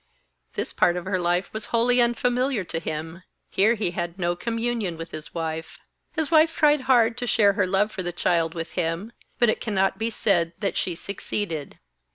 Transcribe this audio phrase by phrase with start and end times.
[0.55, 4.97] This part of her life was wholly unfamiliar to him here he had no communion
[4.97, 5.77] with his wife.
[6.13, 9.61] His wife tried hard to share her love for the child with him, but it
[9.61, 11.77] cannot be said that she succeeded.